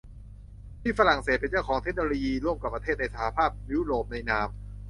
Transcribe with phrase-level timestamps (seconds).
[0.81, 4.47] ที่ฝรั่งเศสเป็นเจ้าของเทคโนโลยีร่วมกับประเทศในสหภาพยุโรปในนาม